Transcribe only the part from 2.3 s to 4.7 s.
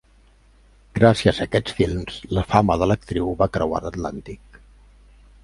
la fama de l'actriu va creuar l'Atlàntic.